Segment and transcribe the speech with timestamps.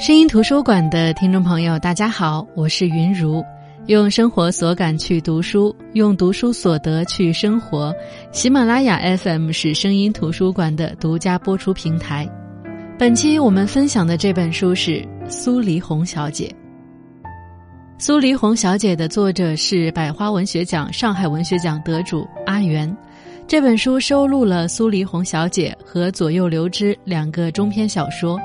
[0.00, 3.44] 声音图书馆的听众朋友，大家好，我是云如。
[3.84, 7.94] 用生活所感去读书，用读书所得去生活。
[8.32, 12.26] 喜马拉雅 FM 是声音图书馆的独家播出平台。
[12.98, 14.92] 本期我们分享的这本书是
[15.30, 16.46] 《苏黎红小姐》。
[17.98, 22.90] 苏黎红小姐的作者是百花文学奖、上海文学奖得主阿元。
[23.46, 28.40] 这本书收录了苏黎红小姐和左右流之两个中篇小说。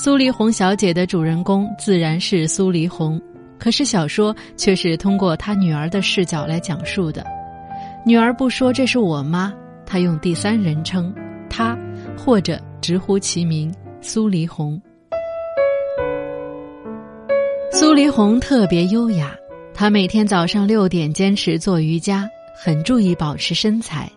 [0.00, 3.20] 苏黎红小姐的主人公自然是苏黎红，
[3.58, 7.26] 可是小说却是通过她女儿的视角来讲述的。
[8.06, 9.52] 女儿不说这是我妈，
[9.84, 11.12] 她用第三人称
[11.50, 11.76] “她”
[12.16, 14.80] 或者直呼其名苏黎红。
[17.72, 19.34] 苏黎红特别优雅，
[19.74, 24.08] 她每天早上六点坚持做瑜伽，很注意保持身材。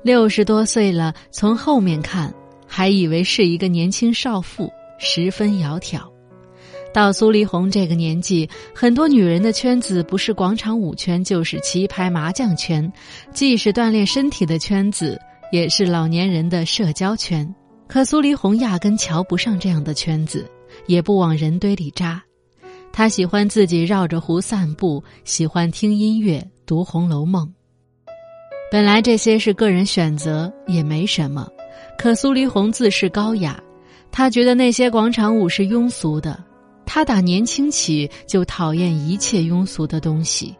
[0.00, 2.32] 六十多岁了，从后面看
[2.66, 4.72] 还以为是一个年轻少妇。
[4.98, 6.00] 十分窈窕，
[6.92, 12.92] 到苏黎红这个年纪，很多女人的圈子不是广场舞圈，就是棋牌麻将圈，
[13.32, 15.20] 既是锻炼身体的圈子，
[15.52, 17.54] 也是老年人的社交圈。
[17.86, 20.46] 可苏黎红压根瞧不上这样的圈子，
[20.86, 22.22] 也不往人堆里扎。
[22.92, 27.46] 她喜欢自己绕着湖散步，喜欢听音乐、读《红楼梦》。
[28.70, 31.48] 本来这些是个人选择，也没什么。
[31.96, 33.58] 可苏黎红自视高雅。
[34.18, 36.42] 他觉得那些广场舞是庸俗的，
[36.84, 40.56] 他打年轻起就讨厌一切庸俗的东西，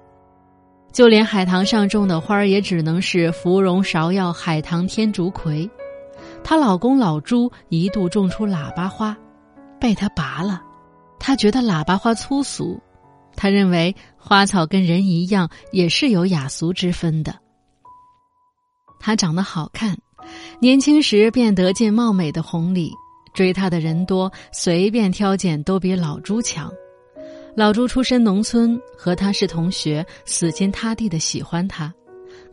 [0.92, 5.68] 就连海棠上种的花也只能是芙蓉、芍药、海棠、天竺葵。
[6.44, 9.16] 她老公老朱一度种出喇叭花，
[9.80, 10.62] 被他拔了。
[11.18, 12.80] 他觉得喇叭花粗俗，
[13.34, 17.34] 他认为花草跟人一样也是有雅俗之分的。
[19.00, 19.98] 他长得好看，
[20.60, 22.92] 年轻时便得尽貌美的红利。
[23.34, 26.72] 追他的人多，随便挑拣都比老朱强。
[27.54, 31.92] 老朱出身农村，和他是同学，死心塌地的喜欢他。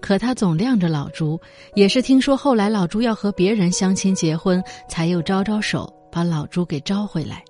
[0.02, 1.40] 可他总晾着老朱，
[1.76, 7.44] 也是听说后来老朱要和别人相亲结婚，才又招招手把老朱给招回来。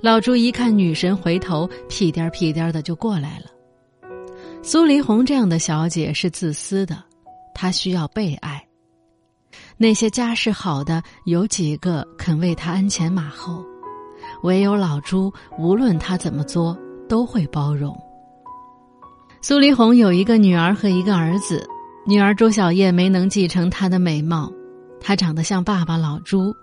[0.00, 3.46] 老朱一看女神回头，屁颠儿屁颠儿的就过来了。
[4.62, 7.02] 苏黎红这样的小姐是自私的，
[7.54, 8.64] 她需要被爱。
[9.76, 13.64] 那些家世好的有几个肯为他鞍前马后，
[14.42, 16.76] 唯有老朱，无论他怎么作，
[17.08, 17.96] 都会包容。
[19.42, 21.68] 苏黎红有一个女儿和一个儿子，
[22.06, 24.50] 女儿朱小燕没能继承她的美貌，
[25.00, 26.54] 她长得像爸爸老朱，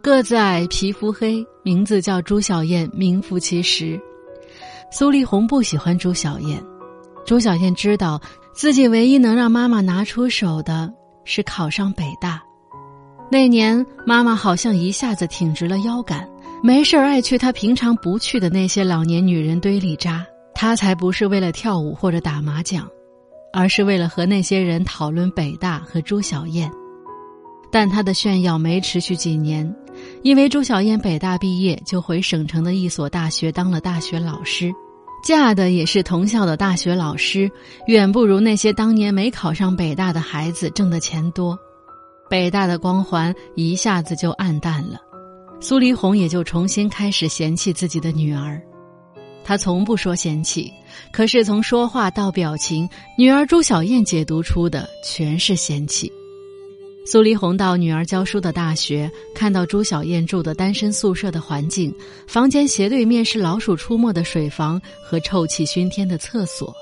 [0.00, 4.00] 个子矮，皮肤黑，名字叫朱小燕，名副其实。
[4.90, 6.62] 苏丽红不喜欢朱小燕，
[7.26, 8.20] 朱小燕知道
[8.54, 10.92] 自己唯一能让妈妈拿出手的。
[11.24, 12.42] 是考上北大，
[13.30, 16.28] 那年妈妈好像一下子挺直了腰杆，
[16.62, 20.24] 没事儿爱去她平常不去的那些老年女人堆里扎。
[20.54, 22.86] 她才不是为了跳舞或者打麻将，
[23.52, 26.70] 而是为了和那些人讨论北大和朱小燕。
[27.70, 29.74] 但她的炫耀没持续几年，
[30.22, 34.72] 因为朱小燕北大毕业就回省城的一所大学当了大学老师。
[35.22, 37.50] 嫁的也是同校的大学老师，
[37.86, 41.56] 远不如那些当年没考上北大的孩子挣的钱多，
[42.28, 44.98] 北大的光环一下子就暗淡了，
[45.60, 48.60] 苏黎红也就重新开始嫌弃自己的女儿。
[49.44, 50.72] 她从不说嫌弃，
[51.12, 56.10] 可是从说话到表情，女儿朱小燕解读出的全是嫌弃。
[57.04, 61.92] 苏黎红到女儿教书的大学，看到朱小燕住的单身宿舍的环境，
[62.28, 66.72] 房间斜对面是老鼠出没的水房和臭气熏天的厕所。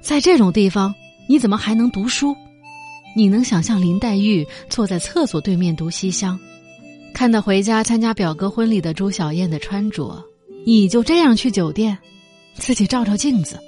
[0.00, 0.94] 在这种地方，
[1.28, 2.34] 你怎么还能读书？
[3.16, 6.38] 你能想象林黛玉坐在厕所对面读西厢？
[7.12, 10.24] 看到回家参加表哥婚礼的朱小燕的穿着，
[10.64, 11.98] 你就这样去酒店？
[12.54, 13.58] 自己照照镜子。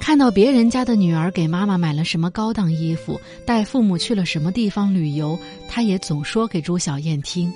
[0.00, 5.38] 看到别人家的女儿给妈妈买了什么高档衣服，带父母去了什么地方旅游，
[5.68, 7.52] 他也总说给朱小燕听，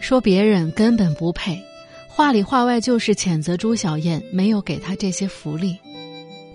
[0.00, 1.62] 说别人根本不配，
[2.08, 5.76] 话里话外就是谴责朱小燕没有给他这些福利。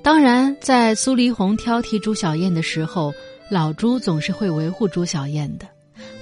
[0.04, 3.14] 当然，在苏黎红挑剔朱小燕的时候，
[3.50, 5.68] 老朱总是会维护朱小燕的，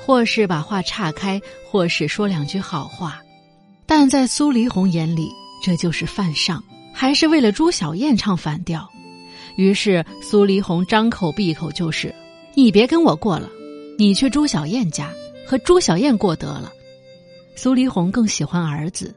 [0.06, 3.22] 或是把话岔开，或是说两句好话，
[3.86, 5.30] 但在苏黎红眼里，
[5.64, 6.62] 这就是犯上。
[6.94, 8.90] 还是为了朱小燕唱反调，
[9.56, 12.14] 于是苏黎红张口闭口就是
[12.56, 13.50] ：“你别跟我过了，
[13.98, 15.10] 你去朱小燕家
[15.46, 16.72] 和朱小燕过得了。”
[17.56, 19.16] 苏黎红更喜欢儿子，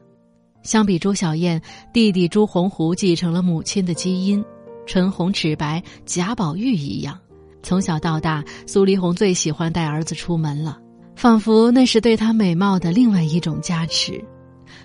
[0.63, 1.61] 相比朱小燕，
[1.93, 4.43] 弟弟朱洪湖继承了母亲的基因，
[4.85, 7.17] 唇红齿白，贾宝玉一样。
[7.61, 10.77] 从小到大，苏黎红最喜欢带儿子出门了，
[11.15, 14.21] 仿佛那是对她美貌的另外一种加持。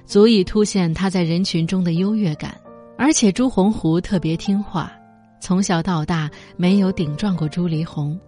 [0.07, 2.57] 足以凸显他在人群中的优越感。
[2.99, 4.93] 而且朱洪湖特别听话，
[5.41, 8.19] 从小到大没有顶撞过朱离红。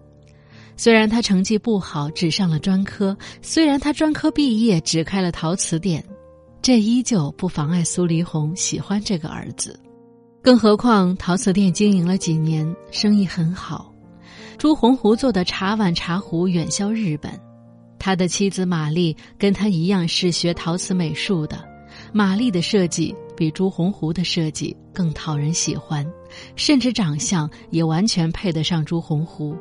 [0.77, 3.13] 虽然他成绩不好，只上了专科；
[3.43, 6.03] 虽然他专科毕业，只开了陶瓷店，
[6.63, 9.79] 这依旧不妨碍苏黎红喜欢这个儿子。
[10.41, 13.93] 更何况陶瓷店经营了几年，生意很好，
[14.57, 17.33] 朱洪湖做的茶碗茶壶远销日本。
[17.99, 21.63] 他的妻子玛丽跟他一样是学陶瓷美术的，
[22.13, 26.07] 玛丽的设计比朱洪湖的设计更讨人喜欢，
[26.57, 29.57] 甚至长相也完全配得上朱洪湖。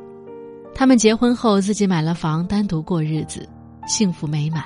[0.75, 3.47] 他们结婚后自己买了房，单独过日子，
[3.87, 4.65] 幸福美满。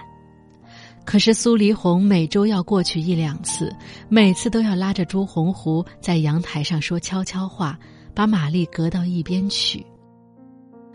[1.05, 3.71] 可是苏黎红每周要过去一两次，
[4.09, 7.77] 每次都要拉着朱洪湖在阳台上说悄悄话，
[8.15, 9.85] 把玛丽隔到一边去。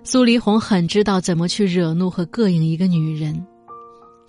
[0.03, 3.47] 苏黎红很知道怎么去惹怒和膈应一个女人，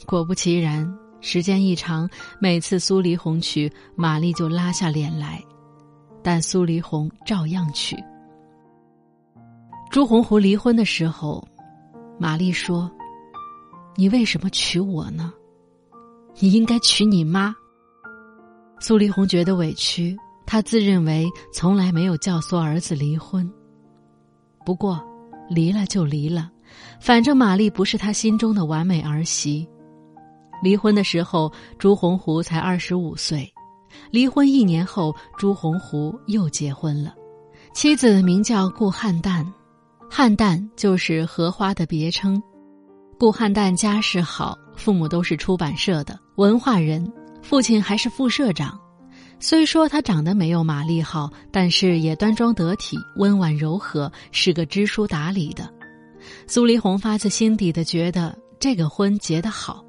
[0.06, 0.88] 果不其然，
[1.22, 5.44] 时间一长，每次苏黎红娶，玛丽就拉下脸来，
[6.24, 7.98] 但苏黎红照样娶。
[9.92, 11.46] 朱红湖离婚的时候，
[12.18, 12.90] 玛丽说
[13.98, 15.34] ：“你为什么娶我呢？
[16.40, 17.54] 你应该娶你妈。”
[18.80, 23.52] 苏黎红觉得委屈，他自认为从来没有教唆儿子离婚。
[24.66, 25.04] 不过，
[25.50, 26.50] 离了就离了，
[27.02, 29.68] 反正玛丽不是他心中的完美儿媳。
[30.62, 33.52] 离婚的时候，朱洪湖才二十五岁。
[34.12, 37.14] 离婚一年后，朱洪湖又结婚了，
[37.74, 39.46] 妻子名叫顾汉旦。
[40.10, 42.42] 汉旦就是荷花的别称。
[43.20, 47.12] 顾汉旦家世好，父母都是出版社的文化人，
[47.42, 48.80] 父亲还是副社长。
[49.40, 55.72] 虽说他长得没有玛丽好，但是也端庄得体、温婉柔和，是个知书达理的。
[56.48, 59.84] 苏黎红发自心底的觉得这个婚结得好，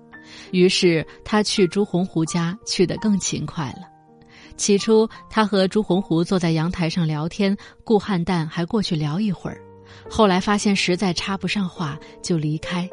[0.53, 3.89] 于是他去朱洪湖家去得更勤快了。
[4.57, 9.61] 起初，他和朱洪湖坐在阳台上聊天，顾汉旦还过去聊一会儿。
[10.09, 12.89] 后来发现实在插不上话，就离开。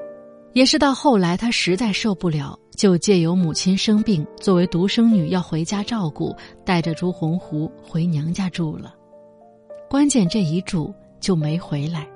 [0.54, 6.36] 也是到后来，他实在受不了，就借由母亲生病，作为独生女要回家照顾，
[6.66, 8.96] 带着朱洪湖回娘家住了。
[9.90, 12.08] 关键这一住就没回来。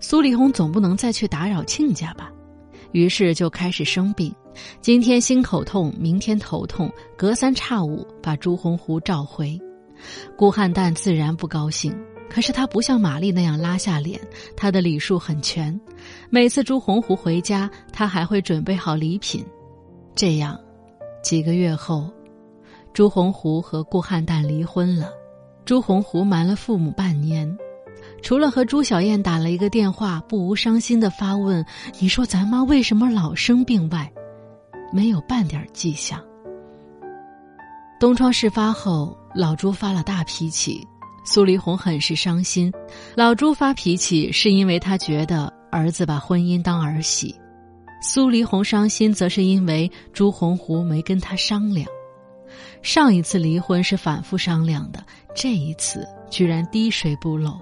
[0.00, 2.30] 苏丽红总不能再去打扰亲家吧，
[2.92, 4.34] 于是就开始生病。
[4.80, 9.58] 今天心口痛，明天头痛，隔三差五把朱洪湖召回。
[10.36, 11.94] 顾汉旦自然不高兴。
[12.28, 14.18] 可是他不像玛丽那样拉下脸，
[14.56, 15.78] 他的礼数很全。
[16.30, 19.44] 每次朱洪湖回家，他还会准备好礼品。
[20.14, 20.58] 这样，
[21.22, 22.10] 几个月后，
[22.94, 25.12] 朱洪湖和顾汉旦离婚了。
[25.66, 27.54] 朱洪湖瞒了父母半年，
[28.22, 31.64] 除了和朱小燕打了一个电话，不无伤心的发问
[31.98, 34.10] ：“你说咱妈为什么老生病？”外，
[34.92, 36.22] 没有半点迹象。
[37.98, 40.86] 东窗事发后，老朱发了大脾气。
[41.24, 42.72] 苏黎红很是伤心，
[43.14, 47.34] 老朱发脾气是因为他觉得儿子把婚姻当儿戏，
[48.02, 51.86] 苏黎红伤心则是因为朱洪湖没跟他商量。
[52.82, 55.04] 上一次离婚是反复商量的，
[55.34, 57.56] 这一次居然滴水不漏。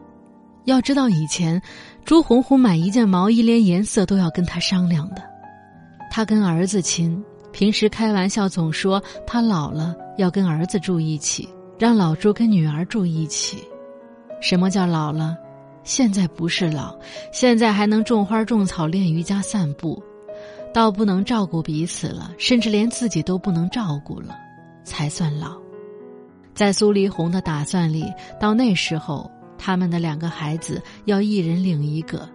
[0.65, 1.61] 要知道以前，
[2.05, 5.23] 朱红红买一件毛衣连颜色都要跟他商量的。
[6.11, 11.49] 他跟儿子亲，平时开玩笑总说他老了要跟儿子住一起。
[11.79, 13.65] 让老朱跟女儿住一起，
[14.39, 15.35] 什么叫老了？
[15.83, 16.95] 现在不是老，
[17.33, 20.03] 现在还能种花种草、练瑜伽、散步，
[20.75, 24.37] 倒不能照顾彼此了，甚至连自己都不能照顾了，
[24.85, 25.57] 才算老。
[26.55, 28.05] 在苏黎红的打算里，
[28.39, 29.31] 到那时候，
[29.63, 32.27] 他们的两个孩子要一人领一个。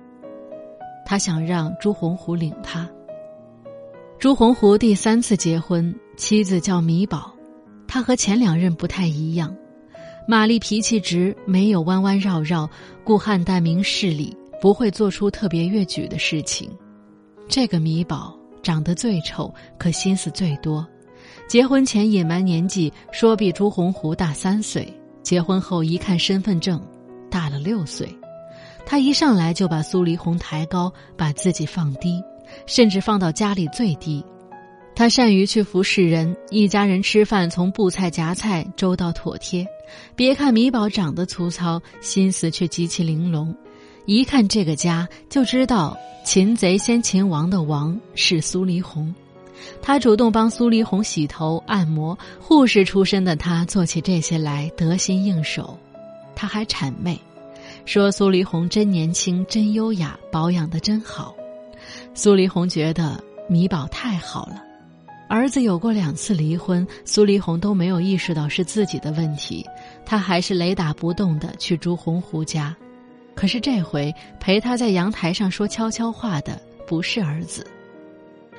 [1.03, 2.87] 他想让朱洪湖领他。
[4.19, 7.33] 朱洪湖第三次结婚，妻子叫米宝。
[7.87, 9.55] 他和前两任不太一样，
[10.27, 12.67] 玛丽脾气直，没有弯弯绕绕；
[13.03, 16.69] 顾汉代明事理，不会做出特别越矩的事情。
[17.47, 20.85] 这个米宝长得最丑，可心思最多。
[21.47, 24.83] 结婚前隐瞒年纪，说比朱洪湖大三岁；
[25.21, 26.81] 结婚后一看身份证，
[27.35, 28.07] 大了六岁。
[28.85, 32.23] 他一上来就把苏黎红抬高，把自己放低，
[32.65, 34.23] 甚至放到家里最低。
[34.95, 39.67] 他善于去服侍人，一家人吃饭从布菜夹菜周到妥帖。
[40.15, 43.53] 别看米宝长得粗糙，心思却极其玲珑。
[44.05, 49.13] 一看这个家就知道擒贼先擒王的王是苏黎红。
[49.81, 55.77] 他主动帮苏黎红洗头按摩，护士出身的他做起这些来得心应手。
[56.35, 57.19] 他还谄媚，
[57.85, 61.35] 说苏黎红真年轻，真优雅，保养的真好。
[62.13, 64.61] 苏黎红觉得米宝太好了。
[65.27, 69.65] 儿子有过两次离婚，苏黎红都没有意识到是自己的问题，
[70.05, 72.75] 他还是雷打不动的去朱洪湖家。
[73.33, 77.65] 可是这回陪他在阳台上说悄悄话的不是儿子。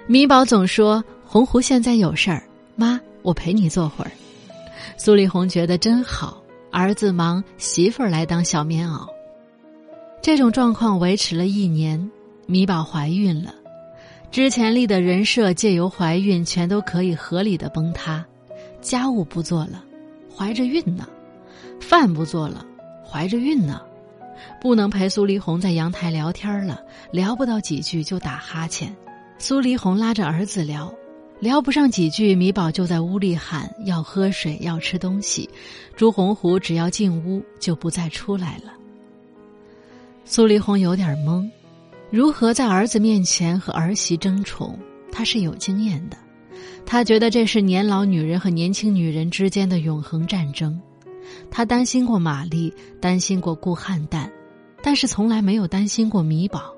[0.09, 2.43] 米宝总说洪湖现在有事儿，
[2.75, 4.11] 妈，我陪你坐会儿。
[4.97, 6.43] 苏丽红觉得真好，
[6.79, 9.09] 儿子忙，媳妇儿来当小棉袄。
[10.21, 12.11] 这种状况维持了一年，
[12.45, 13.55] 米宝怀孕了。
[14.31, 18.23] 之前立的人设借由怀孕全都可以合理的崩塌，
[18.83, 19.83] 家务不做了，
[20.31, 21.05] 怀着孕呢；
[21.81, 22.63] 饭不做了，
[23.03, 23.81] 怀着孕呢；
[24.61, 28.95] 不能陪苏黎红在阳台聊天了，聊不到几句就打哈欠。
[29.39, 30.93] 苏黎红拉着儿子聊，
[31.39, 35.49] 聊不上几句，米宝就在屋里喊要喝水，要吃东西。
[35.95, 38.73] 朱洪湖只要进屋就不再出来了。
[40.25, 41.49] 苏黎红有点懵。
[42.11, 44.79] 如何在儿子面前和儿媳争宠？
[45.13, 46.17] 他是有经验的，
[46.87, 50.81] 他觉得这是年老女人和年轻女人之间的永恒战争。
[51.51, 54.31] 他担心过玛丽，担心过顾汉旦，
[54.83, 56.73] 但是从来没有担心过米宝。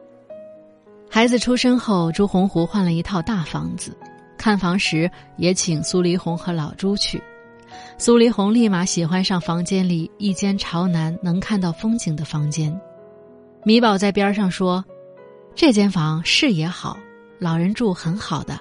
[1.08, 3.96] 孩子出生后，朱洪湖换了一套大房子，
[4.49, 7.23] 看房时也请苏黎红和老朱去。
[7.99, 12.75] 苏黎红立马喜欢上房间里一间朝南能看到风景的房间。
[13.62, 14.83] 米宝在边上说。
[15.55, 16.97] 这间房视野好，
[17.38, 18.59] 老人住很好的。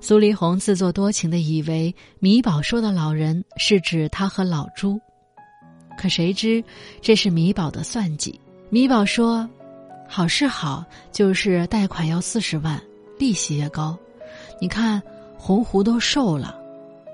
[0.00, 5.00] 苏黎红自作多情的以为米宝说的老人是指他和老朱，
[5.96, 6.62] 可谁知
[7.00, 8.38] 这是米宝的算计。
[8.68, 9.48] 米宝说
[10.06, 12.78] ：“好是好，就是贷款要四十万，
[13.18, 13.96] 利息也高。
[14.60, 15.02] 你看
[15.36, 16.56] 洪湖都瘦了。”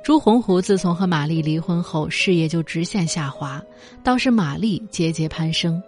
[0.05, 3.63] 朱洪湖自从和玛丽离婚后，事业就直线下滑，
[4.03, 5.83] 倒是玛丽节节攀升。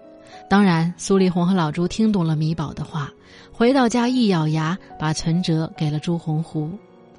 [0.48, 3.12] 当然，苏丽红和老朱听懂了米宝的话，
[3.52, 6.70] 回到家一咬牙，把存折给了朱洪湖，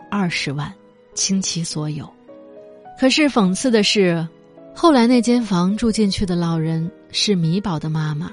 [0.09, 0.73] 二十万，
[1.13, 2.09] 倾其所有。
[2.99, 4.27] 可是讽刺的是，
[4.73, 8.31] 后来那间房住进去的老人是米宝的妈妈。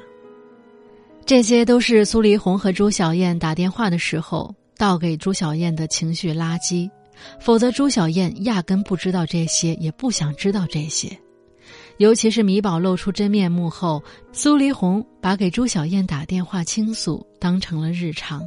[1.26, 6.90] 这些都是苏丽红和朱小燕打电话的时候倒给朱小燕的情绪垃圾，
[7.40, 11.16] 否则朱小燕压根不知道这些，也不想知道这些。
[11.98, 14.02] 尤其是米宝露出真面目后，
[14.32, 18.42] 苏黎红把给朱小燕打电话倾诉当成了日常。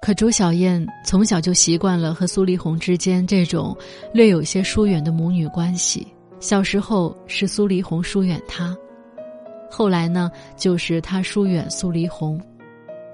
[0.00, 3.76] 可朱小燕从小就习惯了和苏黎红之间这种
[4.14, 6.06] 略有些疏远的母女关系。
[6.38, 8.74] 小时候是苏黎红疏远她，
[9.70, 12.40] 后来呢就是她疏远苏黎红，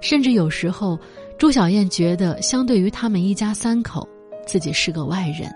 [0.00, 0.96] 甚至有时候
[1.38, 4.08] 朱小燕觉得相对于他们一家三口，
[4.46, 5.54] 自己是个外人，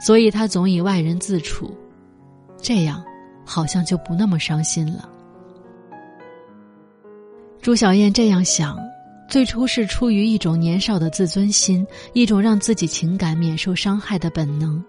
[0.00, 1.74] 所以她总以外人自处，
[2.60, 3.04] 这样。
[3.46, 5.06] 好像就不那么伤心了。
[7.60, 8.78] 朱小燕这样想，
[9.28, 14.82] 最初是出于一种年少的自尊心，一种让自己情感免受伤害的本能。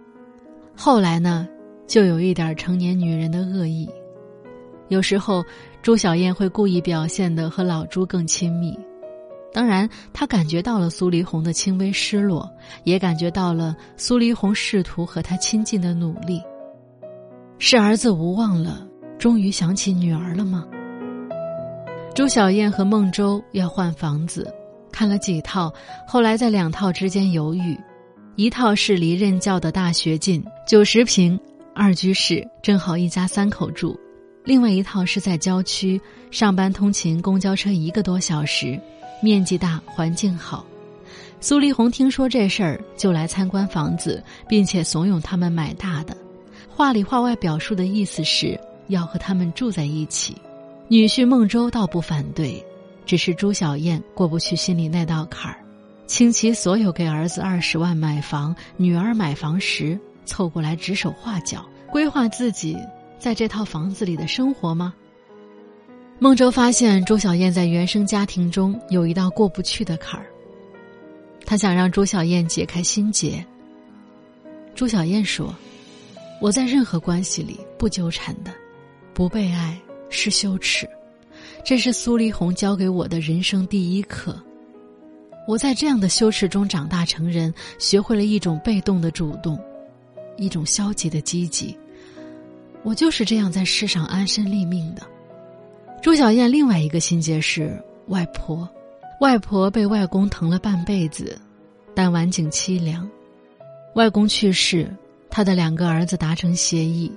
[0.73, 1.45] 后来呢，
[1.85, 3.89] 就有一点成年女人的恶意。
[4.87, 5.43] 有时候，
[5.81, 8.73] 朱小燕会故意表现的和老朱更亲密。
[9.55, 12.51] 当然，他感觉到了苏黎红的轻微失落，
[12.83, 16.41] 也感觉到了苏黎红试图和他亲近的努力。
[17.57, 18.85] 是儿子无望了，
[19.17, 20.65] 终于想起女儿了吗？
[22.13, 24.53] 朱小燕和孟周要换房子，
[24.91, 25.74] 看了几套，
[26.05, 27.79] 后来在两套之间犹豫。
[28.35, 31.39] 一套是离任教的大学近，九十平，
[31.74, 33.97] 二居室，正好一家三口住；
[34.43, 38.77] 另外一套是在郊区，上班通勤公交车一个多小时，
[39.22, 40.65] 面积大，环境好。
[41.41, 46.15] 苏丽红听说这事儿，就来参观房子，并且怂恿他们买大的。
[46.67, 50.36] 话里话外表述的意思是要和他们住在一起，
[50.88, 52.63] 女婿孟周倒不反对，
[53.05, 55.57] 只是朱小燕过不去心里那道坎儿，
[56.07, 62.75] 倾其所有给儿子二十万买房，女儿买房时凑过来指手画脚，规划自己
[63.19, 64.93] 在这套房子里的生活吗？
[66.17, 70.25] 孟周发现朱小燕在原生家庭中有一道过不去的坎儿，
[71.45, 73.45] 他想让朱小燕解开心结。
[74.74, 75.53] 朱小燕说。
[76.41, 78.53] 我在任何关系里不纠缠的，
[79.13, 79.79] 不被爱
[80.10, 80.88] 是羞耻，
[81.63, 84.38] 这是苏黎红教给我的人生第一课。
[85.48, 89.57] 我在这样的羞耻中长大成人，学会了一种被动的主动，
[90.36, 91.75] 一种消极的积极。
[92.84, 95.01] 我就是这样在世上安身立命的。
[96.05, 98.69] 朱小燕另外一个心结是外婆，
[99.21, 101.35] 外婆被外公疼了半辈子，
[101.95, 103.09] 但晚景凄凉，
[103.95, 104.88] 外公去世。
[105.31, 107.12] 他的两个儿子达成协议，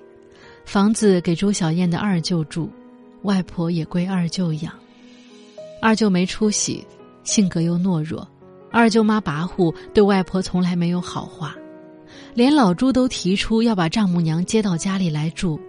[0.65, 2.71] 房子给朱小燕的二舅住，
[3.25, 4.73] 外婆也归二舅养。
[5.83, 6.83] 二舅没出息，
[7.25, 8.27] 性格又懦弱，
[8.71, 11.55] 二舅妈跋扈，对外婆从来没有好话，
[12.33, 15.61] 连老朱都提出要把丈母娘接到家里来住，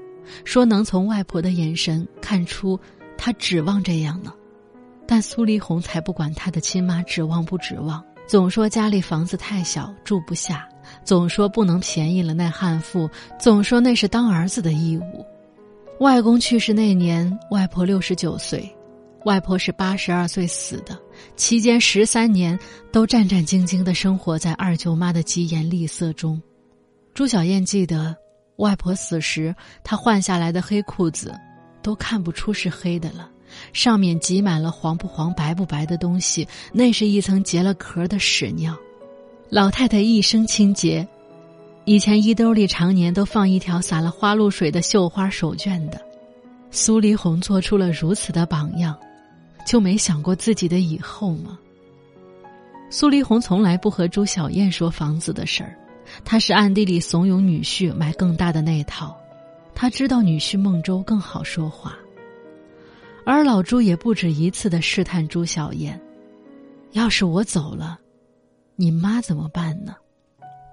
[0.45, 2.79] 说能从外婆的眼神看出
[3.19, 4.33] 他指望这样呢。
[5.05, 10.67] 但苏丽红才不管他的亲妈指望不指望，总说家里房子太小住不下，
[11.03, 15.25] 总说不能便宜了那悍妇，总说那是当儿子的义务。
[15.99, 18.73] 外公去世那年，外婆六十九岁。
[19.25, 20.97] 外婆是八十二岁死的，
[21.35, 22.57] 期间十三年
[22.89, 26.41] 都战战兢兢的生活在二舅妈的疾言厉色中。
[27.13, 28.15] 朱小燕记得，
[28.55, 31.35] 外婆死时，她换下来的黑裤子，
[31.81, 33.29] 都看不出是黑的了，
[33.74, 38.75] 上面挤满了黄不黄、白不白的东西，那是一层结了壳的屎尿。
[39.50, 41.07] 老太太一生清洁，
[41.86, 46.00] 以前衣兜里常年都放一条撒了花露水的绣花手绢的。
[46.71, 48.95] 苏黎红做出了如此的榜样。
[49.65, 51.59] 就没想过自己的以后吗？
[52.89, 55.77] 苏黎红从来不和朱小燕说房子的事儿，
[56.25, 59.15] 她是暗地里怂恿女婿买更大的那套。
[59.81, 61.98] 他知道女婿孟周更好说话，
[63.25, 65.98] 而老朱也不止一次的试探朱小燕
[66.91, 67.98] ：“要是我走了，
[68.75, 69.95] 你妈怎么办呢？”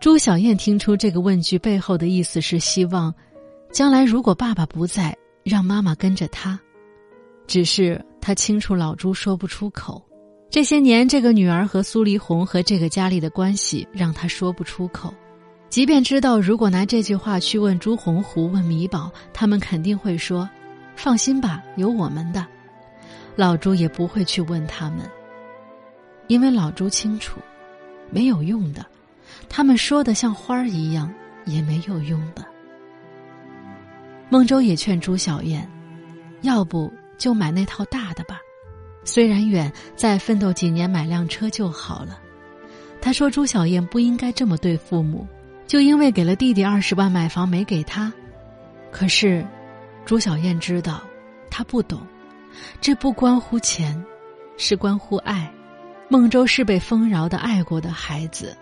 [0.03, 3.15] 朱小燕听出这个问句背后的意思是希望，
[3.71, 6.59] 将来如果爸爸不在，让妈妈跟着他。
[7.47, 8.05] 只是。
[8.21, 10.05] 他清楚老朱说不出口，
[10.51, 15.15] 这些年这个女儿和苏黎红和这个家里的关系让他说不出口。
[15.69, 20.49] 即便知道如果拿这句话去问朱洪湖、问米宝，他们肯定会说
[20.97, 22.47] ：“放心吧，有我们的。”
[23.37, 25.01] 老朱也不会去问他们，
[26.29, 27.41] 因为老朱清楚，
[28.11, 28.87] 没有用的。
[29.49, 31.13] 他们说的像花儿一样，
[31.45, 32.45] 也没有用的。
[34.29, 35.69] 孟周也劝朱小燕，
[36.43, 36.93] 要不。
[37.19, 38.39] 就买那套大的吧，
[39.03, 42.19] 虽然远，再奋斗几年买辆车就好了。
[43.01, 45.27] 他说：“朱小燕不应该这么对父母，
[45.67, 48.13] 就因为给了弟弟二十万买房没给他。
[48.91, 49.47] 可是，
[50.05, 51.03] 朱小燕知道，
[51.51, 52.01] 他不懂，
[52.81, 54.05] 这不关乎钱，
[54.57, 55.51] 是关乎爱。
[56.09, 58.57] 孟周是被丰饶的爱过的孩子，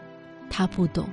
[0.48, 1.08] 他不懂，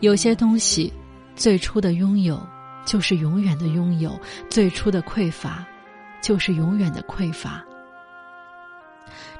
[0.00, 0.92] 有些东西，
[1.34, 2.40] 最初的拥有
[2.84, 4.18] 就是永远的拥有，
[4.48, 5.64] 最初的匮乏。”
[6.24, 7.62] 就是永远的匮乏。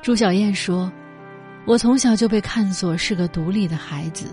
[0.03, 0.93] 朱小燕说
[1.67, 4.27] ：“我从小就被看作是个独立的孩子，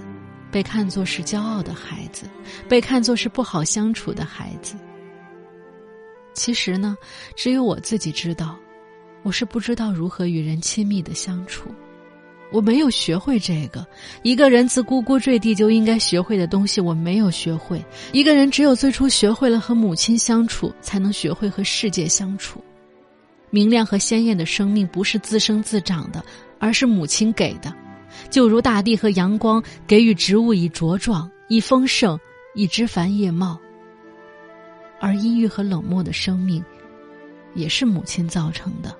[0.51, 2.25] 被看作是骄傲的孩子，
[2.67, 4.75] 被看作是不好相处的孩子。
[6.33, 6.97] 其实呢，
[7.35, 8.57] 只有我自己知道，
[9.23, 11.69] 我是不知道如何与人亲密的相处。”
[12.51, 13.87] 我没有学会这个，
[14.23, 17.81] 一个人自呱呱坠地就应该学会的东西，我没有学会。
[18.11, 22.61] 一个人只有最初学会了和母亲相处，才能学会和世界相处。
[23.51, 26.21] 明亮和鲜艳的生命不是自生自长的，
[26.59, 27.73] 而是母亲给的，
[28.29, 32.19] 就如大地和阳光给予植物以茁壮、以丰盛、
[32.55, 33.59] 以枝繁叶茂。
[34.99, 36.63] 而阴郁和冷漠的生命，
[37.55, 38.95] 也是母亲造成的，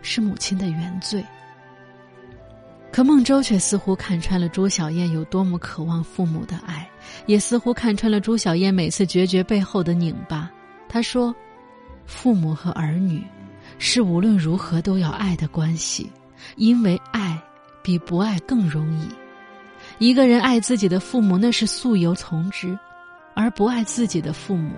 [0.00, 1.24] 是母亲的原罪。
[2.92, 6.88] 可孟州却似乎看穿了朱小燕有多么渴望父母的爱，
[7.26, 10.50] 也似乎看穿了朱小燕每次决绝背后的拧巴。
[10.88, 11.34] 他说
[12.06, 13.22] ：“父母和儿女，
[13.78, 16.10] 是无论如何都要爱的关系，
[16.54, 17.38] 因为爱
[17.86, 19.06] 比不爱更容易。
[20.00, 22.76] 一个人爱自己的父母，那是素由从之；
[23.32, 24.72] 而不爱自己的父母，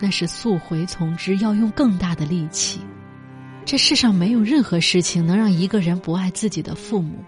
[0.00, 2.80] 那是溯回从之，要用更大的力气。
[3.64, 7.22] 这世上没有任何事情能让一个人不爱自己的父母。”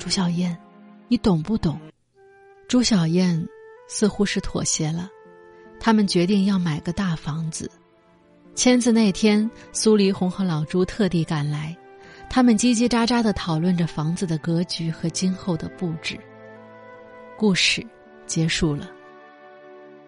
[0.00, 0.58] 朱小燕，
[1.06, 1.78] 你懂不懂？
[2.66, 3.46] 朱小燕
[3.86, 5.08] 似乎是妥协了，
[5.78, 7.70] 他们决定要买个大房子。
[8.56, 11.76] 签字那天，苏黎红和老朱特地赶来，
[12.28, 16.18] 他们叽叽喳喳的讨论着房子的格局和今后的布置。
[17.36, 17.84] 故事
[18.26, 18.90] 结束了。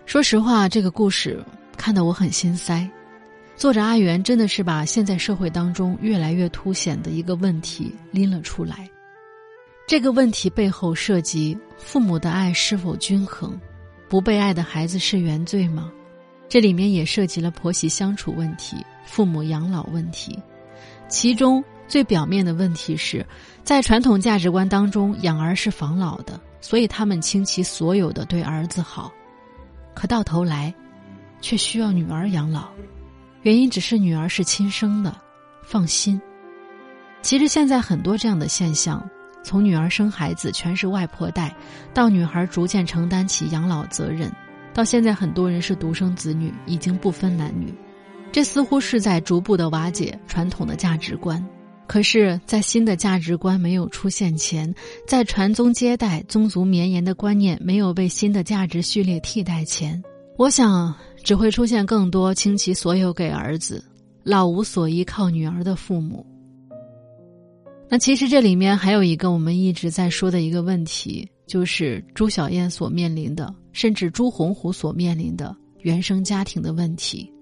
[0.05, 1.43] 说实话，这个故事
[1.77, 2.89] 看得我很心塞。
[3.57, 8.89] 作者阿元真的是把现在社会当中越来越凸显的一个问题拎了出来。
[9.87, 13.59] 这个问题背后涉及父母的爱是否均衡，
[14.09, 15.91] 不被爱的孩子是原罪吗？
[16.49, 20.41] 这里面也涉及了婆媳相处问题、父母养老问题。
[21.09, 23.25] 其中最表面的问题是，
[23.63, 29.13] 在传统价值观当中，养儿是防老的，所以他们倾其所有的对儿子好。
[29.95, 30.75] 可到头来，
[31.41, 32.69] 却需要女儿养老，
[33.43, 35.17] 原因只是女儿是亲生的，
[35.63, 36.21] 放心。
[37.23, 39.03] 其实现在很多这样的现象。
[39.43, 41.55] 从女儿生孩子全是外婆带，
[41.95, 44.29] 到女孩逐渐承担起养老责任，
[44.75, 47.73] 到现在很多人是独生子女，已经不分男女，
[48.33, 51.41] 这似乎是在逐步的瓦解传统的价值观。
[51.87, 54.75] 可是，在新的价值观没有出现前，
[55.07, 60.03] 在传宗接代、宗族绵延的观念没有被新的价值序列替代前，
[60.37, 63.83] 我想只会出现更多倾其所有给儿子、
[64.25, 66.27] 老无所依靠女儿的父母。
[67.89, 77.33] 那其实这里面还有一个我们一直在说的一个问题，就是朱小燕所面临的，甚至朱洪虎所面临的原生家庭的问题。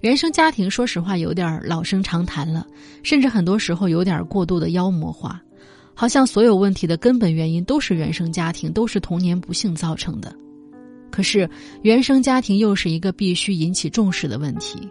[0.00, 2.66] 原生家庭，说实话有点老生常谈了，
[3.02, 5.38] 甚至很多时候有点过度的妖魔化，
[5.92, 10.34] 好像所有问题的根本原因都是原生家庭，都是童年不幸造成的。
[11.10, 11.48] 可是，
[11.82, 14.88] 原生家庭又是一个必须引起重视的问题，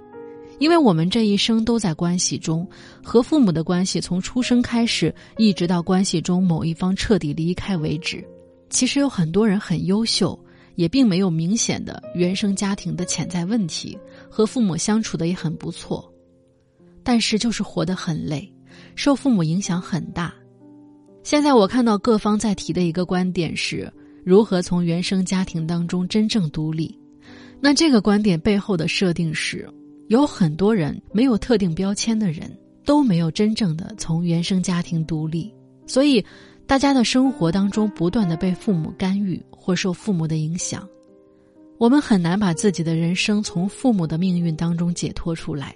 [0.59, 2.67] 因为我们这一生都在关系中，
[3.01, 8.23] 和父母的关系从出生开始，一直到关系中某一方彻底离开为止。
[8.69, 10.39] 其实有很多人很优秀。
[10.75, 13.97] 也并没有明显的原生家庭的潜在问题，
[14.29, 16.13] 和父母相处的也很不错，
[17.03, 18.49] 但是就是活得很累，
[18.95, 20.33] 受父母影响很大。
[21.23, 23.91] 现在我看到各方在提的一个观点是，
[24.23, 26.97] 如何从原生家庭当中真正独立。
[27.59, 29.67] 那这个观点背后的设定是，
[30.07, 35.53] 有很多人没有特定标签的人都没有真正的从原生家庭独立，
[35.87, 36.23] 所以。
[36.69, 40.87] 大家的生活当中不断的被父母干预或受父母的影响，
[41.79, 45.73] 我们很难把自己的人生从父母的命运当中解脱出来。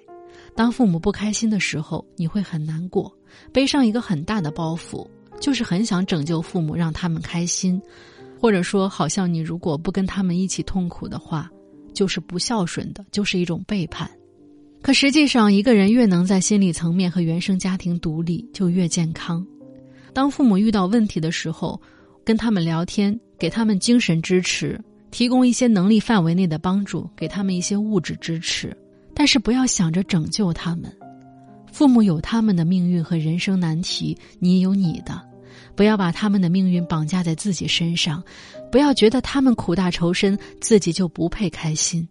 [0.54, 3.10] 当父母不开心的时候，你会很难过，
[3.54, 5.08] 背上一个很大的包袱，
[5.40, 7.82] 就是很想拯救父母，让他们开心，
[8.38, 11.50] 或者说，好像你如果不跟他们一起痛苦的话，
[11.94, 14.12] 就是不孝顺的，就是一种背叛。
[14.82, 19.46] 可实际上，一个人越能在心理层面和原生家庭独立，就越健康。
[20.14, 21.82] 当父母遇到问题的时候，
[22.26, 24.78] 跟他们聊天，给他们精神支持，
[25.14, 28.76] 提供一些能力范围内的帮助，给他们一些物质支持，
[29.14, 30.92] 但是不要想着拯救他们。
[31.72, 35.22] 父母有他们的命运和人生难题，你有你的，
[35.76, 38.24] 不要把他们的命运绑架在自己身上，
[38.72, 42.08] 不要觉得他们苦大仇深，自己就不配开心。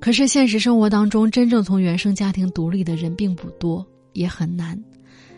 [0.00, 4.82] 可是现实生活当中，真正从原生家庭独立的人并不多，也很难。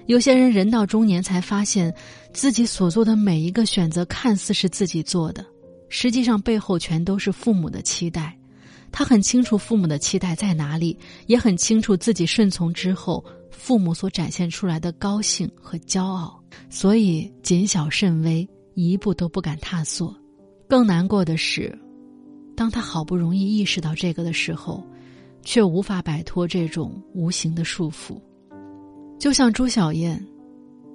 [0.07, 1.93] 有些人人到中年才发现，
[2.33, 5.45] 自己所做的每一个选择看似是自己做的，
[5.91, 8.35] 实际上背后全都是父母的期待。
[8.93, 20.17] 他很清楚父母的期待在哪里，也很清楚自己顺从之后父母所展现出来的高兴和骄傲，所以谨小慎微，一步都不敢踏错。
[20.69, 21.77] 更难过的是，
[22.57, 24.85] 当他好不容易意识到这个的时候，
[25.45, 28.21] 却无法摆脱这种无形的束缚。
[29.19, 30.21] 就像朱小燕，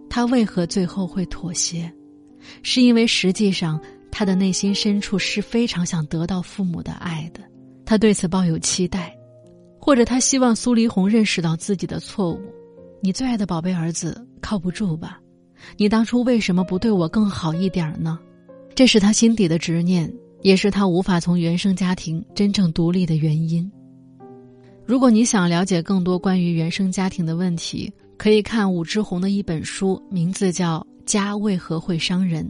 [0.10, 1.89] 她为何最后会妥协？
[2.62, 3.79] 是因为实际上
[4.17, 7.41] 他的内心深处是非常想得到父母的爱的，
[7.86, 9.13] 他对此抱有期待，
[9.78, 12.39] 或者他希望苏黎红认识到自己的错误。
[13.01, 15.19] 你最爱的宝贝儿子靠不住吧？
[15.75, 18.17] 你当初为什么不对我更好一点呢？
[18.73, 20.10] 这是他心底的执念，
[20.43, 23.69] 也是他无法从原生家庭真正独立的原因。
[24.86, 32.45] 如果你想了解更多关于原生家庭的问题，可以看武志红的一本书，名字叫《家为何会伤人》。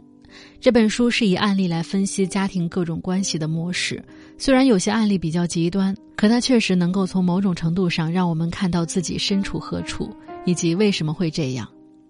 [0.60, 4.02] 这本书是以案例来分析家庭各种关系的模式。
[4.38, 11.68] 虽然有些案例比较极端，可它确实能够从某种程度上让我们看到自己身处何处，以及为什么会这样。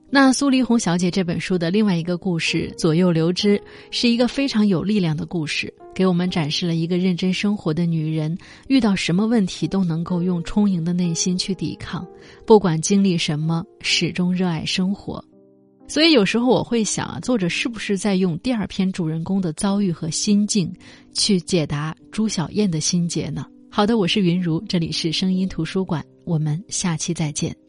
[0.09, 3.59] 那苏黎红小姐这本书的另外一个故事《左右流之》，
[3.91, 12.07] 是一个非常有力量的故事，给我们展示了一个认真生活的女人，遇到什么问题都能够用充盈的内心去抵抗，
[12.47, 15.23] 不管经历什么，始终热爱生活。
[15.89, 20.73] 所以有时候我会想啊，作者是不是在用第二篇主人公的遭遇和心境，
[21.15, 23.47] 去解答朱小燕的心结呢？
[23.71, 27.66] 好的，我是云如，这里是声音图书馆，我们下期再见。